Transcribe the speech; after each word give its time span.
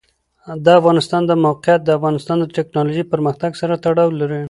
د 0.65 0.67
افغانستان 0.79 1.21
د 1.25 1.31
موقعیت 1.45 1.81
د 1.83 1.89
افغانستان 1.97 2.37
د 2.39 2.45
تکنالوژۍ 2.57 3.03
پرمختګ 3.13 3.51
سره 3.61 3.73
تړاو 3.85 4.09
لري. 4.19 4.39